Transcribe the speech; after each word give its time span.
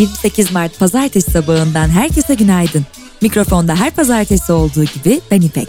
28 0.00 0.52
Mart 0.52 0.78
Pazartesi 0.78 1.30
sabahından 1.30 1.88
herkese 1.88 2.34
günaydın. 2.34 2.86
Mikrofonda 3.22 3.76
her 3.76 3.90
pazartesi 3.90 4.52
olduğu 4.52 4.84
gibi 4.84 5.20
ben 5.30 5.40
İpek. 5.40 5.68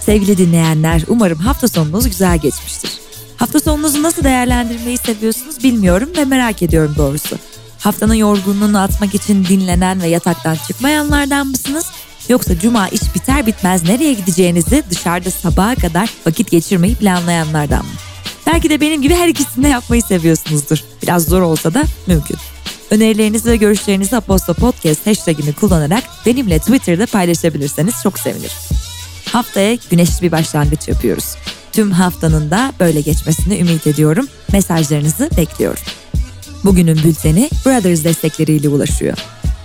Sevgili 0.00 0.38
dinleyenler, 0.38 1.02
umarım 1.08 1.38
hafta 1.38 1.68
sonunuz 1.68 2.08
güzel 2.08 2.38
geçmiştir. 2.38 2.90
Hafta 3.36 3.60
sonunuzu 3.60 4.02
nasıl 4.02 4.24
değerlendirmeyi 4.24 4.98
seviyorsunuz 4.98 5.64
bilmiyorum 5.64 6.08
ve 6.16 6.24
merak 6.24 6.62
ediyorum 6.62 6.94
doğrusu. 6.98 7.36
Haftanın 7.78 8.14
yorgunluğunu 8.14 8.80
atmak 8.80 9.14
için 9.14 9.44
dinlenen 9.44 10.02
ve 10.02 10.06
yataktan 10.06 10.56
çıkmayanlardan 10.68 11.46
mısınız? 11.46 11.86
Yoksa 12.28 12.58
cuma 12.58 12.88
iş 12.88 13.14
biter 13.14 13.46
bitmez 13.46 13.82
nereye 13.82 14.12
gideceğinizi 14.12 14.84
dışarıda 14.90 15.30
sabaha 15.30 15.74
kadar 15.74 16.10
vakit 16.26 16.50
geçirmeyi 16.50 16.94
planlayanlardan 16.94 17.84
mı? 17.84 17.92
Belki 18.46 18.70
de 18.70 18.80
benim 18.80 19.02
gibi 19.02 19.14
her 19.14 19.28
ikisini 19.28 19.64
de 19.64 19.68
yapmayı 19.68 20.02
seviyorsunuzdur. 20.02 20.84
Biraz 21.02 21.24
zor 21.24 21.42
olsa 21.42 21.74
da 21.74 21.84
mümkün. 22.06 22.36
Önerilerinizi 22.90 23.50
ve 23.50 23.56
görüşlerinizi 23.56 24.16
Aposto 24.16 24.54
Podcast 24.54 25.06
hashtagini 25.06 25.52
kullanarak 25.52 26.04
benimle 26.26 26.58
Twitter'da 26.58 27.06
paylaşabilirseniz 27.06 27.94
çok 28.02 28.18
sevinirim. 28.18 28.56
Haftaya 29.32 29.76
güneşli 29.90 30.22
bir 30.22 30.32
başlangıç 30.32 30.88
yapıyoruz. 30.88 31.36
Tüm 31.72 31.90
haftanın 31.90 32.50
da 32.50 32.72
böyle 32.80 33.00
geçmesini 33.00 33.58
ümit 33.58 33.86
ediyorum. 33.86 34.26
Mesajlarınızı 34.52 35.30
bekliyorum. 35.36 35.82
Bugünün 36.64 36.96
bülteni 37.04 37.50
Brothers 37.66 38.04
destekleriyle 38.04 38.68
ulaşıyor. 38.68 39.18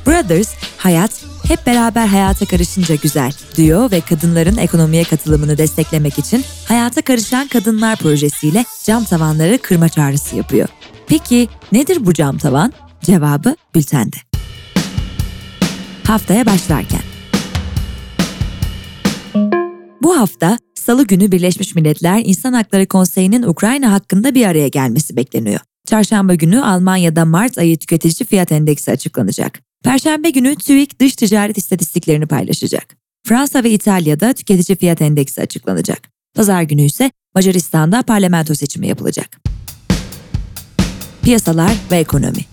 Brothers, 0.05 0.53
hayat 0.77 1.11
hep 1.47 1.65
beraber 1.65 2.07
hayata 2.07 2.45
karışınca 2.45 2.95
güzel 2.95 3.31
diyor 3.55 3.91
ve 3.91 4.01
kadınların 4.01 4.57
ekonomiye 4.57 5.03
katılımını 5.03 5.57
desteklemek 5.57 6.19
için 6.19 6.45
Hayata 6.67 7.01
Karışan 7.01 7.47
Kadınlar 7.47 7.95
projesiyle 7.95 8.65
cam 8.83 9.03
tavanları 9.03 9.57
kırma 9.61 9.89
çağrısı 9.89 10.35
yapıyor. 10.35 10.69
Peki 11.07 11.47
nedir 11.71 12.05
bu 12.05 12.13
cam 12.13 12.37
tavan? 12.37 12.73
Cevabı 13.03 13.55
bültende. 13.75 14.15
Haftaya 16.07 16.45
başlarken. 16.45 17.01
Bu 20.03 20.17
hafta 20.17 20.57
Salı 20.75 21.07
günü 21.07 21.31
Birleşmiş 21.31 21.75
Milletler 21.75 22.21
İnsan 22.25 22.53
Hakları 22.53 22.87
Konseyi'nin 22.87 23.43
Ukrayna 23.43 23.91
hakkında 23.91 24.35
bir 24.35 24.45
araya 24.45 24.67
gelmesi 24.67 25.17
bekleniyor. 25.17 25.59
Çarşamba 25.85 26.35
günü 26.35 26.61
Almanya'da 26.61 27.25
Mart 27.25 27.57
ayı 27.57 27.77
tüketici 27.77 28.27
fiyat 28.27 28.51
endeksi 28.51 28.91
açıklanacak. 28.91 29.59
Perşembe 29.83 30.29
günü 30.29 30.55
TÜİK 30.55 30.99
dış 30.99 31.15
ticaret 31.15 31.57
istatistiklerini 31.57 32.25
paylaşacak. 32.25 32.95
Fransa 33.23 33.63
ve 33.63 33.71
İtalya'da 33.71 34.33
tüketici 34.33 34.77
fiyat 34.77 35.01
endeksi 35.01 35.41
açıklanacak. 35.41 36.09
Pazar 36.35 36.61
günü 36.61 36.81
ise 36.81 37.11
Macaristan'da 37.35 38.01
parlamento 38.01 38.55
seçimi 38.55 38.87
yapılacak. 38.87 39.39
Piyasalar 41.23 41.77
ve 41.91 41.97
ekonomi 41.97 42.52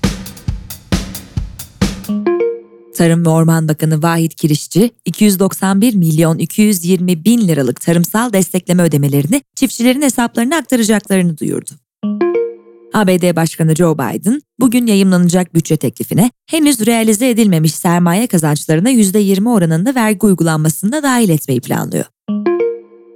Tarım 2.95 3.27
ve 3.27 3.29
Orman 3.29 3.69
Bakanı 3.69 4.03
Vahit 4.03 4.35
Kirişçi, 4.35 4.91
291 5.05 5.95
milyon 5.95 6.39
220 6.39 7.25
bin 7.25 7.49
liralık 7.49 7.81
tarımsal 7.81 8.33
destekleme 8.33 8.83
ödemelerini 8.83 9.43
çiftçilerin 9.55 10.03
hesaplarına 10.03 10.57
aktaracaklarını 10.57 11.39
duyurdu. 11.39 11.71
ABD 12.95 13.37
Başkanı 13.37 13.77
Joe 13.77 13.95
Biden, 13.95 14.41
bugün 14.61 14.87
yayımlanacak 14.87 15.55
bütçe 15.55 15.77
teklifine 15.77 16.31
henüz 16.51 16.87
realize 16.87 17.31
edilmemiş 17.31 17.75
sermaye 17.75 18.27
kazançlarına 18.27 18.91
%20 18.91 19.49
oranında 19.49 19.95
vergi 19.95 20.27
uygulanmasını 20.27 20.93
da 20.93 21.03
dahil 21.03 21.29
etmeyi 21.29 21.61
planlıyor. 21.61 22.05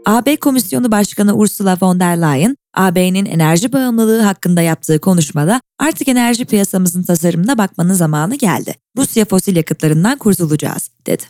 AB 0.07 0.37
Komisyonu 0.37 0.91
Başkanı 0.91 1.37
Ursula 1.37 1.79
von 1.83 2.01
der 2.01 2.17
Leyen, 2.17 2.57
AB'nin 2.75 3.27
enerji 3.27 3.73
bağımlılığı 3.73 4.21
hakkında 4.21 4.63
yaptığı 4.63 4.99
konuşmada 4.99 5.61
artık 5.79 6.09
enerji 6.09 6.45
piyasamızın 6.45 7.03
tasarımına 7.03 7.59
bakmanın 7.59 7.95
zamanı 7.95 8.35
geldi. 8.35 8.75
Rusya 8.97 9.25
fosil 9.25 9.57
yakıtlarından 9.57 10.19
kurtulacağız, 10.19 10.91
dedi. 11.07 11.23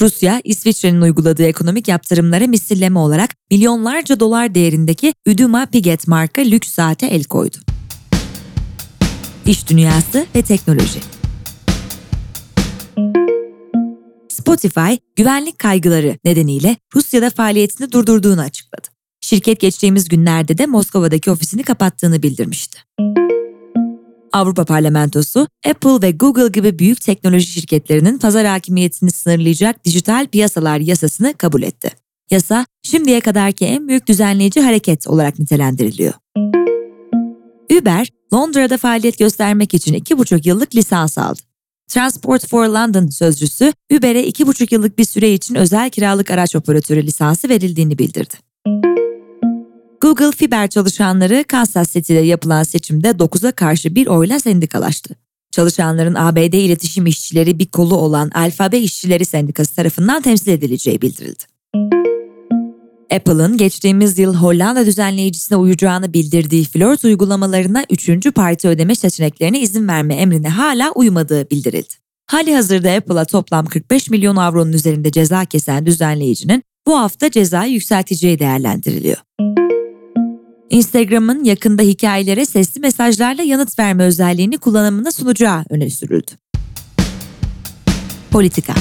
Rusya, 0.00 0.40
İsviçre'nin 0.44 1.00
uyguladığı 1.00 1.46
ekonomik 1.46 1.88
yaptırımlara 1.88 2.46
misilleme 2.46 2.98
olarak 2.98 3.30
milyonlarca 3.50 4.20
dolar 4.20 4.54
değerindeki 4.54 5.14
Uduma 5.28 5.66
Piget 5.66 6.08
marka 6.08 6.42
lüks 6.42 6.68
saate 6.68 7.06
el 7.06 7.24
koydu. 7.24 7.56
İş 9.46 9.70
dünyası 9.70 10.26
ve 10.34 10.42
teknoloji. 10.42 11.00
Spotify, 14.28 14.94
güvenlik 15.16 15.58
kaygıları 15.58 16.18
nedeniyle 16.24 16.76
Rusya'da 16.94 17.30
faaliyetini 17.30 17.92
durdurduğunu 17.92 18.40
açıkladı. 18.40 18.93
Şirket 19.24 19.60
geçtiğimiz 19.60 20.08
günlerde 20.08 20.58
de 20.58 20.66
Moskova'daki 20.66 21.30
ofisini 21.30 21.62
kapattığını 21.62 22.22
bildirmişti. 22.22 22.78
Avrupa 24.32 24.64
Parlamentosu, 24.64 25.48
Apple 25.66 26.06
ve 26.06 26.10
Google 26.10 26.48
gibi 26.48 26.78
büyük 26.78 27.00
teknoloji 27.00 27.46
şirketlerinin 27.46 28.18
pazar 28.18 28.46
hakimiyetini 28.46 29.10
sınırlayacak 29.10 29.84
dijital 29.84 30.26
piyasalar 30.26 30.78
yasasını 30.78 31.34
kabul 31.34 31.62
etti. 31.62 31.90
Yasa, 32.30 32.66
şimdiye 32.82 33.20
kadarki 33.20 33.64
en 33.64 33.88
büyük 33.88 34.06
düzenleyici 34.08 34.60
hareket 34.60 35.06
olarak 35.06 35.38
nitelendiriliyor. 35.38 36.12
Uber, 37.80 38.08
Londra'da 38.34 38.78
faaliyet 38.78 39.18
göstermek 39.18 39.74
için 39.74 39.94
2,5 39.94 40.48
yıllık 40.48 40.74
lisans 40.74 41.18
aldı. 41.18 41.40
Transport 41.88 42.48
for 42.48 42.66
London 42.66 43.06
sözcüsü, 43.06 43.72
Uber'e 43.92 44.28
2,5 44.28 44.74
yıllık 44.74 44.98
bir 44.98 45.04
süre 45.04 45.32
için 45.32 45.54
özel 45.54 45.90
kiralık 45.90 46.30
araç 46.30 46.56
operatörü 46.56 47.06
lisansı 47.06 47.48
verildiğini 47.48 47.98
bildirdi. 47.98 48.34
Google 50.14 50.32
Fiber 50.32 50.68
çalışanları 50.68 51.44
Kansas 51.48 51.92
City'de 51.92 52.18
yapılan 52.18 52.62
seçimde 52.62 53.08
9'a 53.08 53.52
karşı 53.52 53.94
bir 53.94 54.06
oyla 54.06 54.38
sendikalaştı. 54.38 55.14
Çalışanların 55.50 56.14
ABD 56.14 56.52
iletişim 56.52 57.06
işçileri 57.06 57.58
bir 57.58 57.66
kolu 57.66 57.96
olan 57.96 58.30
Alfabe 58.34 58.78
İşçileri 58.78 59.24
Sendikası 59.24 59.76
tarafından 59.76 60.22
temsil 60.22 60.48
edileceği 60.48 61.02
bildirildi. 61.02 61.44
Apple'ın 63.14 63.56
geçtiğimiz 63.56 64.18
yıl 64.18 64.34
Hollanda 64.34 64.86
düzenleyicisine 64.86 65.58
uyacağını 65.58 66.12
bildirdiği 66.12 66.64
flört 66.64 67.04
uygulamalarına 67.04 67.84
3. 67.90 68.34
parti 68.34 68.68
ödeme 68.68 68.94
seçeneklerine 68.94 69.60
izin 69.60 69.88
verme 69.88 70.14
emrine 70.14 70.48
hala 70.48 70.92
uymadığı 70.92 71.50
bildirildi. 71.50 71.94
Hali 72.26 72.54
hazırda 72.54 72.90
Apple'a 72.90 73.24
toplam 73.24 73.66
45 73.66 74.10
milyon 74.10 74.36
avronun 74.36 74.72
üzerinde 74.72 75.12
ceza 75.12 75.44
kesen 75.44 75.86
düzenleyicinin 75.86 76.62
bu 76.86 76.98
hafta 76.98 77.30
cezayı 77.30 77.72
yükselteceği 77.72 78.38
değerlendiriliyor. 78.38 79.16
Instagram'ın 80.70 81.44
yakında 81.44 81.82
hikayelere 81.82 82.44
sesli 82.44 82.80
mesajlarla 82.80 83.42
yanıt 83.42 83.78
verme 83.78 84.04
özelliğini 84.04 84.58
kullanımına 84.58 85.12
sunacağı 85.12 85.64
öne 85.70 85.90
sürüldü. 85.90 86.30
Politika 88.30 88.74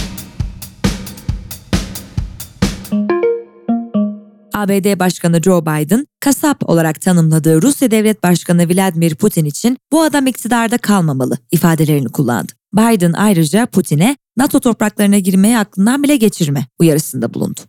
ABD 4.54 5.00
Başkanı 5.00 5.42
Joe 5.42 5.62
Biden, 5.62 6.08
kasap 6.20 6.70
olarak 6.70 7.02
tanımladığı 7.02 7.62
Rusya 7.62 7.92
Devlet 7.92 8.24
Başkanı 8.24 8.70
Vladimir 8.70 9.16
Putin 9.16 9.46
için 9.46 9.78
bu 9.92 10.02
adam 10.02 10.28
iktidarda 10.28 10.78
kalmamalı 10.78 11.38
ifadelerini 11.52 12.10
kullandı. 12.10 12.52
Biden 12.74 13.14
ayrıca 13.14 13.66
Putin'e 13.66 14.18
NATO 14.38 14.60
topraklarına 14.60 15.20
girmeyi 15.20 15.58
aklından 15.58 16.04
bile 16.04 16.16
geçirme 16.16 16.68
uyarısında 16.80 17.34
bulundu. 17.34 17.60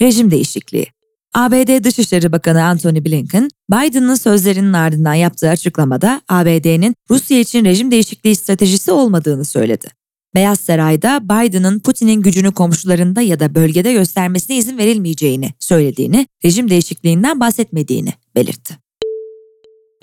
Rejim 0.00 0.30
değişikliği 0.30 0.86
ABD 1.34 1.84
Dışişleri 1.84 2.32
Bakanı 2.32 2.64
Antony 2.64 3.04
Blinken, 3.04 3.50
Biden'ın 3.70 4.14
sözlerinin 4.14 4.72
ardından 4.72 5.14
yaptığı 5.14 5.48
açıklamada 5.48 6.20
ABD'nin 6.28 6.94
Rusya 7.10 7.38
için 7.40 7.64
rejim 7.64 7.90
değişikliği 7.90 8.36
stratejisi 8.36 8.92
olmadığını 8.92 9.44
söyledi. 9.44 9.86
Beyaz 10.34 10.60
Saray'da 10.60 11.20
Biden'ın 11.24 11.78
Putin'in 11.78 12.22
gücünü 12.22 12.52
komşularında 12.52 13.20
ya 13.20 13.40
da 13.40 13.54
bölgede 13.54 13.92
göstermesine 13.92 14.56
izin 14.56 14.78
verilmeyeceğini 14.78 15.54
söylediğini, 15.58 16.26
rejim 16.44 16.70
değişikliğinden 16.70 17.40
bahsetmediğini 17.40 18.12
belirtti. 18.36 18.76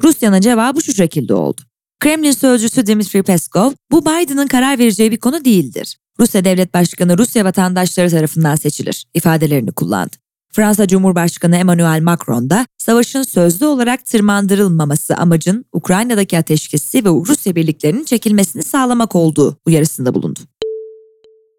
Rusya'nın 0.04 0.42
cevabı 0.42 0.81
şu 0.81 0.94
şekilde 0.94 1.34
oldu. 1.34 1.62
Kremlin 2.00 2.31
sözcüsü 2.31 2.88
Dmitry 2.88 3.22
Peskov, 3.22 3.72
bu 3.92 4.06
Biden'ın 4.06 4.48
karar 4.48 4.80
vereceği 4.80 5.12
bir 5.12 5.18
konu 5.18 5.46
değildir. 5.46 5.98
Rusya 6.20 6.46
Devlet 6.46 6.74
Başkanı 6.74 7.18
Rusya 7.18 7.46
vatandaşları 7.46 8.10
tarafından 8.10 8.56
seçilir 8.56 9.06
ifadelerini 9.14 9.72
kullandı. 9.72 10.16
Fransa 10.51 10.88
Cumhurbaşkanı 10.88 11.56
Emmanuel 11.56 12.01
Macron 12.01 12.50
da 12.50 12.68
savaşın 12.78 13.24
sözlü 13.24 13.66
olarak 13.66 14.06
tırmandırılmaması 14.06 15.16
amacın 15.16 15.66
Ukrayna'daki 15.74 16.38
ateşkesi 16.38 17.06
ve 17.06 17.10
Rusya 17.10 17.56
birliklerinin 17.56 18.04
çekilmesini 18.04 18.63
sağlamak 18.63 19.16
olduğu 19.16 19.57
uyarısında 19.66 20.13
bulundu. 20.13 20.40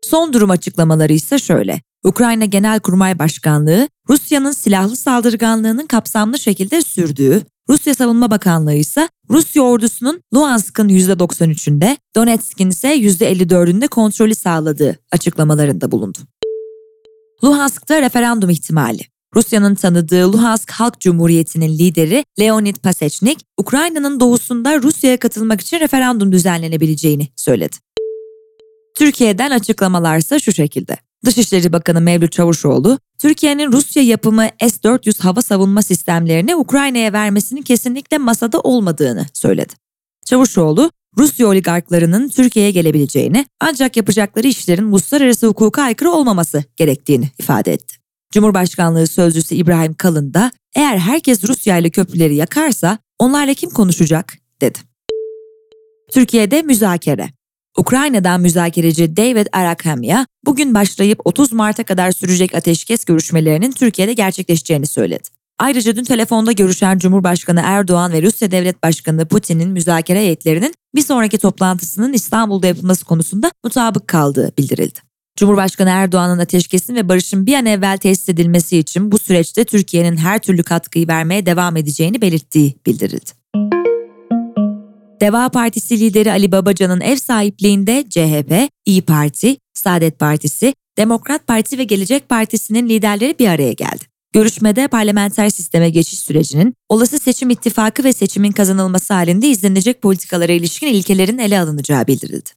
Son 0.03 0.33
durum 0.33 0.51
açıklamaları 0.51 1.13
ise 1.13 1.39
şöyle. 1.39 1.81
Ukrayna 2.05 2.45
Genelkurmay 2.45 3.19
Başkanlığı, 3.19 3.89
Rusya'nın 4.09 4.53
silahlı 4.53 4.97
saldırganlığının 4.97 5.87
kapsamlı 5.87 6.39
şekilde 6.39 6.83
sürdüğü, 6.83 7.43
Rusya 7.69 7.95
Savunma 7.95 8.31
Bakanlığı 8.31 8.75
ise 8.75 9.09
Rusya 9.31 9.63
ordusunun 9.63 10.23
Luhansk'ın 10.35 10.89
%93'ünde, 10.89 11.97
Donetsk'in 12.17 12.71
ise 12.71 12.97
%54'ünde 12.97 13.89
kontrolü 13.89 14.35
sağladığı 14.35 14.99
açıklamalarında 15.13 15.93
bulundu. 15.93 16.19
Luhansk'ta 17.45 18.03
referandum 18.03 18.51
ihtimali. 18.51 19.03
Rusya'nın 19.35 19.75
tanıdığı 19.75 20.33
Luhansk 20.33 20.71
Halk 20.71 21.01
Cumhuriyeti'nin 21.01 21.79
lideri 21.79 22.25
Leonid 22.41 22.77
Pasechnik, 22.77 23.39
Ukrayna'nın 23.57 24.21
doğusunda 24.21 24.83
Rusya'ya 24.83 25.19
katılmak 25.19 25.61
için 25.61 25.81
referandum 25.81 26.33
düzenlenebileceğini 26.33 27.29
söyledi. 27.37 27.77
Türkiye'den 28.97 29.51
açıklamalarsa 29.51 30.39
şu 30.39 30.53
şekilde. 30.53 30.97
Dışişleri 31.25 31.73
Bakanı 31.73 32.01
Mevlüt 32.01 32.33
Çavuşoğlu, 32.33 32.99
Türkiye'nin 33.19 33.73
Rusya 33.73 34.03
yapımı 34.03 34.49
S-400 34.61 35.23
hava 35.23 35.43
savunma 35.43 35.83
sistemlerini 35.83 36.57
Ukrayna'ya 36.57 37.13
vermesinin 37.13 37.63
kesinlikle 37.63 38.19
masada 38.19 38.61
olmadığını 38.61 39.27
söyledi. 39.33 39.73
Çavuşoğlu, 40.25 40.91
Rusya 41.19 41.47
oligarklarının 41.47 42.29
Türkiye'ye 42.29 42.71
gelebileceğini 42.71 43.47
ancak 43.61 43.97
yapacakları 43.97 44.47
işlerin 44.47 44.87
uluslararası 44.87 45.47
hukuka 45.47 45.83
aykırı 45.83 46.11
olmaması 46.11 46.65
gerektiğini 46.77 47.31
ifade 47.39 47.73
etti. 47.73 47.97
Cumhurbaşkanlığı 48.33 49.07
Sözcüsü 49.07 49.55
İbrahim 49.55 49.95
Kalın 49.95 50.35
da 50.35 50.51
eğer 50.75 50.99
herkes 50.99 51.45
Rusya 51.45 51.79
ile 51.79 51.91
köprüleri 51.91 52.37
yakarsa 52.37 52.99
onlarla 53.19 53.55
kim 53.55 53.71
konuşacak 53.71 54.35
dedi. 54.61 54.79
Türkiye'de 56.13 56.63
müzakere. 56.63 57.31
Ukrayna'dan 57.79 58.41
müzakereci 58.41 59.17
David 59.17 59.47
Arakhamya 59.53 60.27
bugün 60.47 60.75
başlayıp 60.75 61.21
30 61.25 61.53
Mart'a 61.53 61.85
kadar 61.85 62.13
sürecek 62.13 62.55
ateşkes 62.55 63.05
görüşmelerinin 63.05 63.73
Türkiye'de 63.73 64.13
gerçekleşeceğini 64.13 64.87
söyledi. 64.87 65.40
Ayrıca 65.61 65.97
dün 65.97 66.05
telefonda 66.05 66.53
görüşen 66.53 66.99
Cumhurbaşkanı 66.99 67.61
Erdoğan 67.65 68.13
ve 68.13 68.23
Rusya 68.23 68.51
Devlet 68.51 68.83
Başkanı 68.83 69.29
Putin'in 69.29 69.71
müzakere 69.71 70.19
heyetlerinin 70.19 70.75
bir 70.95 71.03
sonraki 71.03 71.39
toplantısının 71.39 72.13
İstanbul'da 72.13 72.67
yapılması 72.67 73.05
konusunda 73.05 73.51
mutabık 73.65 74.09
kaldığı 74.09 74.53
bildirildi. 74.59 74.99
Cumhurbaşkanı 75.37 75.91
Erdoğan'ın 75.91 76.39
ateşkesin 76.39 76.95
ve 76.95 77.09
barışın 77.09 77.47
bir 77.47 77.55
an 77.55 77.67
evvel 77.67 77.99
tesis 77.99 78.29
edilmesi 78.29 78.79
için 78.79 79.13
bu 79.13 79.19
süreçte 79.19 79.65
Türkiye'nin 79.65 80.17
her 80.17 80.39
türlü 80.39 80.63
katkıyı 80.63 81.09
vermeye 81.09 81.47
devam 81.47 81.77
edeceğini 81.77 82.23
belirttiği 82.23 82.75
bildirildi. 82.87 83.31
Deva 85.21 85.49
Partisi 85.49 86.01
lideri 86.01 86.33
Ali 86.33 86.53
Babacan'ın 86.53 87.01
ev 87.01 87.17
sahipliğinde 87.17 88.05
CHP, 88.11 88.71
İyi 88.87 89.03
Parti, 89.03 89.57
Saadet 89.75 90.19
Partisi, 90.19 90.75
Demokrat 90.99 91.47
Parti 91.47 91.79
ve 91.79 91.85
Gelecek 91.85 92.29
Partisi'nin 92.29 92.89
liderleri 92.89 93.39
bir 93.39 93.49
araya 93.49 93.73
geldi. 93.73 94.10
Görüşmede 94.33 94.89
parlamenter 94.89 95.49
sisteme 95.49 95.91
geçiş 95.91 96.19
sürecinin, 96.19 96.75
olası 96.89 97.19
seçim 97.19 97.51
ittifakı 97.51 98.05
ve 98.05 98.13
seçimin 98.13 98.53
kazanılması 98.53 99.15
halinde 99.15 99.49
izlenecek 99.49 100.03
politikalara 100.03 100.53
ilişkin 100.53 100.87
ilkelerin 100.87 101.39
ele 101.39 101.61
alınacağı 101.61 102.07
bildirildi. 102.07 102.51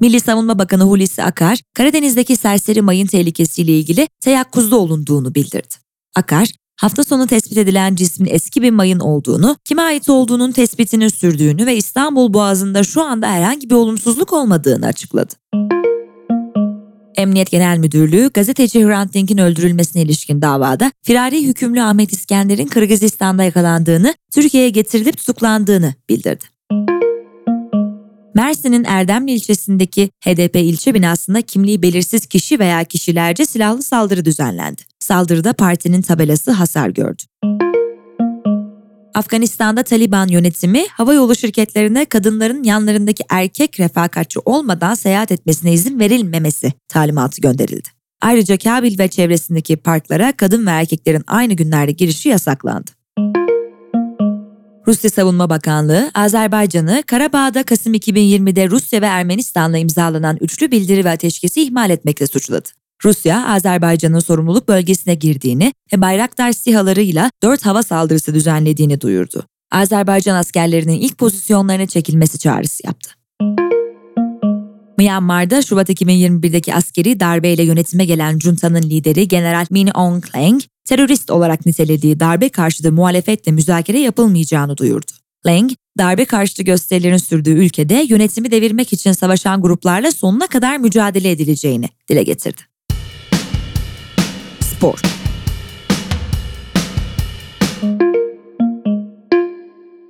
Milli 0.00 0.20
Savunma 0.20 0.58
Bakanı 0.58 0.82
Hulusi 0.82 1.22
Akar, 1.22 1.58
Karadeniz'deki 1.74 2.36
serseri 2.36 2.82
mayın 2.82 3.06
tehlikesiyle 3.06 3.78
ilgili 3.78 4.08
teyakkuzda 4.20 4.76
olunduğunu 4.76 5.34
bildirdi. 5.34 5.74
Akar, 6.16 6.48
hafta 6.80 7.04
sonu 7.04 7.26
tespit 7.26 7.58
edilen 7.58 7.94
cismin 7.94 8.28
eski 8.32 8.62
bir 8.62 8.70
mayın 8.70 9.00
olduğunu, 9.00 9.56
kime 9.64 9.82
ait 9.82 10.08
olduğunun 10.08 10.52
tespitini 10.52 11.10
sürdüğünü 11.10 11.66
ve 11.66 11.76
İstanbul 11.76 12.34
Boğazı'nda 12.34 12.82
şu 12.82 13.02
anda 13.02 13.28
herhangi 13.28 13.70
bir 13.70 13.74
olumsuzluk 13.74 14.32
olmadığını 14.32 14.86
açıkladı. 14.86 15.34
Emniyet 17.20 17.50
Genel 17.50 17.78
Müdürlüğü 17.78 18.30
gazeteci 18.34 18.84
Hrant 18.84 19.14
Dink'in 19.14 19.38
öldürülmesine 19.38 20.02
ilişkin 20.02 20.42
davada 20.42 20.92
firari 21.02 21.46
hükümlü 21.46 21.82
Ahmet 21.82 22.12
İskender'in 22.12 22.66
Kırgızistan'da 22.66 23.44
yakalandığını, 23.44 24.14
Türkiye'ye 24.32 24.70
getirilip 24.70 25.16
tutuklandığını 25.18 25.94
bildirdi. 26.08 26.44
Mersin'in 28.34 28.84
Erdemli 28.84 29.32
ilçesindeki 29.32 30.10
HDP 30.24 30.56
ilçe 30.56 30.94
binasında 30.94 31.42
kimliği 31.42 31.82
belirsiz 31.82 32.26
kişi 32.26 32.58
veya 32.58 32.84
kişilerce 32.84 33.46
silahlı 33.46 33.82
saldırı 33.82 34.24
düzenlendi. 34.24 34.82
Saldırıda 34.98 35.52
partinin 35.52 36.02
tabelası 36.02 36.50
hasar 36.50 36.88
gördü. 36.88 37.22
Afganistan'da 39.20 39.82
Taliban 39.82 40.28
yönetimi 40.28 40.86
havayolu 40.88 41.36
şirketlerine 41.36 42.04
kadınların 42.04 42.62
yanlarındaki 42.62 43.24
erkek 43.30 43.80
refakatçi 43.80 44.40
olmadan 44.44 44.94
seyahat 44.94 45.32
etmesine 45.32 45.72
izin 45.72 45.98
verilmemesi 45.98 46.72
talimatı 46.88 47.40
gönderildi. 47.40 47.88
Ayrıca 48.20 48.58
Kabil 48.58 48.98
ve 48.98 49.08
çevresindeki 49.08 49.76
parklara 49.76 50.32
kadın 50.32 50.66
ve 50.66 50.70
erkeklerin 50.70 51.24
aynı 51.26 51.54
günlerde 51.54 51.92
girişi 51.92 52.28
yasaklandı. 52.28 52.90
Rusya 54.86 55.10
Savunma 55.10 55.50
Bakanlığı, 55.50 56.10
Azerbaycan'ı 56.14 57.02
Karabağ'da 57.06 57.62
Kasım 57.62 57.94
2020'de 57.94 58.70
Rusya 58.70 59.02
ve 59.02 59.06
Ermenistan'la 59.06 59.78
imzalanan 59.78 60.38
üçlü 60.40 60.70
bildiri 60.70 61.04
ve 61.04 61.10
ateşkesi 61.10 61.62
ihmal 61.62 61.90
etmekle 61.90 62.26
suçladı. 62.26 62.68
Rusya, 63.04 63.46
Azerbaycan'ın 63.46 64.18
sorumluluk 64.18 64.68
bölgesine 64.68 65.14
girdiğini 65.14 65.72
ve 65.92 66.00
Bayraktar 66.00 66.52
SİHA'larıyla 66.52 67.30
dört 67.42 67.66
hava 67.66 67.82
saldırısı 67.82 68.34
düzenlediğini 68.34 69.00
duyurdu. 69.00 69.46
Azerbaycan 69.72 70.36
askerlerinin 70.36 71.00
ilk 71.00 71.18
pozisyonlarına 71.18 71.86
çekilmesi 71.86 72.38
çağrısı 72.38 72.86
yaptı. 72.86 73.10
Myanmar'da 74.98 75.62
Şubat 75.62 75.90
2021'deki 75.90 76.74
askeri 76.74 77.20
darbeyle 77.20 77.62
yönetime 77.62 78.04
gelen 78.04 78.38
juntanın 78.38 78.82
lideri 78.82 79.28
General 79.28 79.66
Min 79.70 79.90
Aung 79.94 80.24
Hlaing, 80.32 80.62
terörist 80.84 81.30
olarak 81.30 81.66
nitelediği 81.66 82.20
darbe 82.20 82.48
karşıtı 82.48 82.92
muhalefetle 82.92 83.52
müzakere 83.52 83.98
yapılmayacağını 84.00 84.76
duyurdu. 84.76 85.10
Lang, 85.46 85.70
darbe 85.98 86.24
karşıtı 86.24 86.62
gösterilerin 86.62 87.16
sürdüğü 87.16 87.50
ülkede 87.50 88.06
yönetimi 88.08 88.50
devirmek 88.50 88.92
için 88.92 89.12
savaşan 89.12 89.62
gruplarla 89.62 90.10
sonuna 90.10 90.46
kadar 90.46 90.76
mücadele 90.76 91.30
edileceğini 91.30 91.88
dile 92.08 92.22
getirdi. 92.22 92.69
Spor 94.80 95.00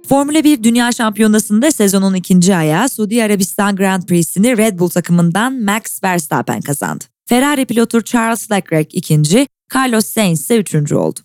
Formula 0.08 0.44
1 0.44 0.62
Dünya 0.62 0.93
Şampiyonası'nda 0.93 1.70
sezonun 1.70 2.14
ikinci 2.14 2.56
ayağı 2.56 2.88
Suudi 2.88 3.25
Arabistan 3.25 3.76
Grand 3.76 4.02
Prix'sini 4.02 4.56
Red 4.56 4.78
Bull 4.78 4.88
takımından 4.88 5.62
Max 5.62 6.02
Verstappen 6.05 6.61
kazandı. 6.61 7.05
Ferrari 7.26 7.64
pilotu 7.64 8.02
Charles 8.05 8.50
Leclerc 8.50 8.88
ikinci, 8.93 9.46
Carlos 9.75 10.06
Sainz 10.06 10.40
ise 10.40 10.58
üçüncü 10.58 10.94
oldu. 10.94 11.20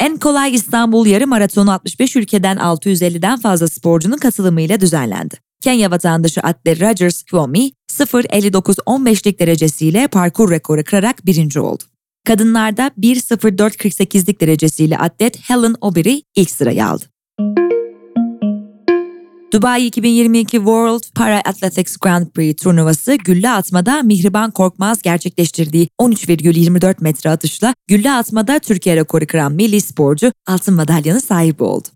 En 0.00 0.16
kolay 0.16 0.54
İstanbul 0.54 1.06
yarı 1.06 1.26
maratonu 1.26 1.72
65 1.72 2.16
ülkeden 2.16 2.56
650'den 2.56 3.40
fazla 3.40 3.68
sporcunun 3.68 4.18
katılımıyla 4.18 4.80
düzenlendi. 4.80 5.49
Kenya 5.60 5.90
vatandaşı 5.90 6.40
atlet 6.40 6.82
Rogers 6.82 7.22
Kwomi 7.22 7.70
0.59-15'lik 7.92 9.40
derecesiyle 9.40 10.08
parkur 10.08 10.50
rekoru 10.50 10.84
kırarak 10.84 11.26
birinci 11.26 11.60
oldu. 11.60 11.82
Kadınlarda 12.26 12.90
1.04.48'lik 12.98 14.40
derecesiyle 14.40 14.98
atlet 14.98 15.50
Helen 15.50 15.74
Obiri 15.80 16.22
ilk 16.36 16.50
sırayı 16.50 16.86
aldı. 16.86 17.04
Dubai 19.52 19.86
2022 19.86 20.56
World 20.56 21.02
Para 21.14 21.40
Athletics 21.44 21.96
Grand 21.96 22.26
Prix 22.26 22.62
turnuvası 22.62 23.14
gülle 23.14 23.50
atmada 23.50 24.02
Mihriban 24.02 24.50
Korkmaz 24.50 25.02
gerçekleştirdiği 25.02 25.88
13,24 26.00 26.94
metre 27.00 27.30
atışla 27.30 27.74
gülle 27.88 28.12
atmada 28.12 28.58
Türkiye 28.58 28.96
rekoru 28.96 29.26
kıran 29.26 29.52
milli 29.52 29.80
sporcu 29.80 30.32
altın 30.46 30.74
madalyanın 30.74 31.18
sahibi 31.18 31.62
oldu. 31.62 31.88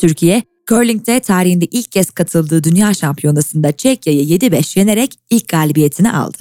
Türkiye, 0.00 0.42
curling'de 0.68 1.20
tarihinde 1.20 1.64
ilk 1.64 1.92
kez 1.92 2.10
katıldığı 2.10 2.64
dünya 2.64 2.94
şampiyonasında 2.94 3.72
Çekya'yı 3.72 4.24
7-5 4.24 4.78
yenerek 4.78 5.14
ilk 5.30 5.48
galibiyetini 5.48 6.12
aldı. 6.12 6.36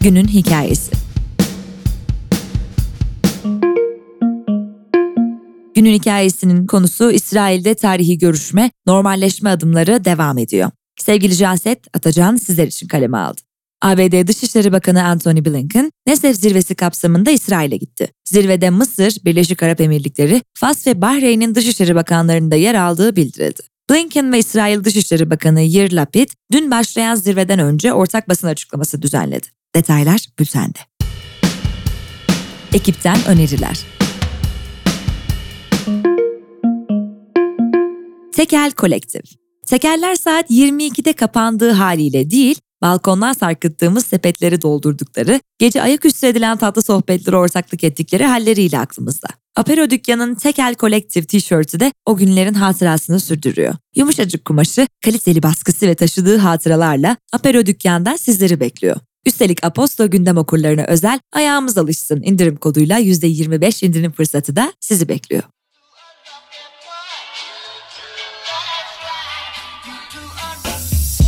Günün 0.00 0.28
hikayesi 0.28 0.92
Günün 5.74 5.92
hikayesinin 5.92 6.66
konusu 6.66 7.10
İsrail'de 7.10 7.74
tarihi 7.74 8.18
görüşme, 8.18 8.70
normalleşme 8.86 9.50
adımları 9.50 10.04
devam 10.04 10.38
ediyor. 10.38 10.70
Sevgili 11.00 11.36
Canset 11.36 11.78
Atacan 11.94 12.36
sizler 12.36 12.66
için 12.66 12.88
kaleme 12.88 13.18
aldı. 13.18 13.40
ABD 13.82 14.26
Dışişleri 14.26 14.72
Bakanı 14.72 15.04
Antony 15.04 15.44
Blinken, 15.44 15.92
Nesef 16.06 16.36
zirvesi 16.36 16.74
kapsamında 16.74 17.30
İsrail'e 17.30 17.76
gitti. 17.76 18.08
Zirvede 18.24 18.70
Mısır, 18.70 19.16
Birleşik 19.24 19.62
Arap 19.62 19.80
Emirlikleri, 19.80 20.42
Fas 20.54 20.86
ve 20.86 21.02
Bahreyn'in 21.02 21.54
Dışişleri 21.54 21.94
Bakanlarının 21.94 22.50
da 22.50 22.56
yer 22.56 22.74
aldığı 22.74 23.16
bildirildi. 23.16 23.62
Blinken 23.90 24.32
ve 24.32 24.38
İsrail 24.38 24.84
Dışişleri 24.84 25.30
Bakanı 25.30 25.60
Yair 25.60 25.92
Lapid, 25.92 26.28
dün 26.52 26.70
başlayan 26.70 27.14
zirveden 27.14 27.58
önce 27.58 27.92
ortak 27.92 28.28
basın 28.28 28.48
açıklaması 28.48 29.02
düzenledi. 29.02 29.46
Detaylar 29.74 30.26
bültende. 30.38 30.78
Ekipten 32.74 33.18
öneriler. 33.28 33.78
Tekel 38.32 38.72
Kolektif 38.72 39.22
Tekeller 39.66 40.14
saat 40.14 40.50
22'de 40.50 41.12
kapandığı 41.12 41.70
haliyle 41.70 42.30
değil, 42.30 42.58
balkondan 42.82 43.32
sarkıttığımız 43.32 44.06
sepetleri 44.06 44.62
doldurdukları, 44.62 45.40
gece 45.58 45.82
ayaküstü 45.82 46.26
edilen 46.26 46.56
tatlı 46.56 46.82
sohbetleri 46.82 47.36
ortaklık 47.36 47.84
ettikleri 47.84 48.24
halleriyle 48.24 48.78
aklımızda. 48.78 49.28
Apero 49.56 49.90
dükkanının 49.90 50.34
tekel 50.34 50.74
kolektif 50.74 51.28
tişörtü 51.28 51.80
de 51.80 51.92
o 52.06 52.16
günlerin 52.16 52.54
hatırasını 52.54 53.20
sürdürüyor. 53.20 53.74
Yumuşacık 53.96 54.44
kumaşı, 54.44 54.86
kaliteli 55.04 55.42
baskısı 55.42 55.86
ve 55.86 55.94
taşıdığı 55.94 56.38
hatıralarla 56.38 57.16
Apero 57.32 57.66
dükkanda 57.66 58.18
sizleri 58.18 58.60
bekliyor. 58.60 58.96
Üstelik 59.26 59.64
Aposto 59.64 60.10
gündem 60.10 60.36
okurlarına 60.36 60.84
özel 60.84 61.20
ayağımız 61.32 61.78
alışsın 61.78 62.22
indirim 62.22 62.56
koduyla 62.56 63.00
%25 63.00 63.86
indirim 63.86 64.12
fırsatı 64.12 64.56
da 64.56 64.72
sizi 64.80 65.08
bekliyor. 65.08 65.42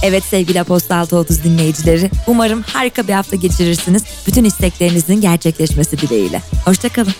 Evet 0.03 0.25
sevgili 0.25 0.61
Aposto 0.61 0.95
630 0.95 1.45
dinleyicileri, 1.45 2.11
umarım 2.27 2.63
harika 2.63 3.09
bir 3.09 3.13
hafta 3.13 3.37
geçirirsiniz. 3.37 4.03
Bütün 4.27 4.45
isteklerinizin 4.45 5.21
gerçekleşmesi 5.21 5.99
dileğiyle. 5.99 6.43
Hoşçakalın. 6.65 7.15